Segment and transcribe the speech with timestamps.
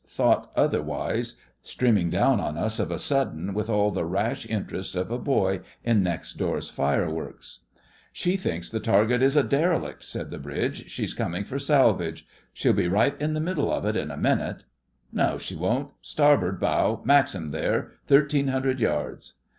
[0.07, 5.11] thought otherwise, streaming down on us of a sudden with all the rash interest of
[5.11, 7.59] a boy in next door's fireworks.
[8.11, 10.89] 'She thinks the target is a derelict,' said the bridge.
[10.89, 12.25] 'She's coming for salvage.
[12.51, 14.63] She'll be right in the middle of it in a minute.'
[15.13, 15.91] 'No, she won't.
[16.01, 19.33] Starboard bow Maxim there—thirteen hundred yards.